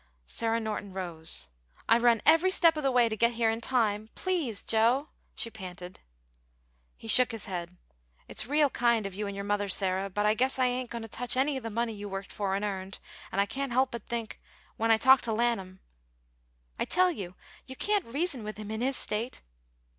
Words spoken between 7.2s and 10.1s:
his head. "It's real kind of you and your mother, Sarah,